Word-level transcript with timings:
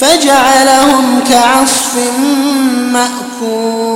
فجعلهم 0.00 1.24
كعصف 1.24 1.96
مأكول. 2.92 3.95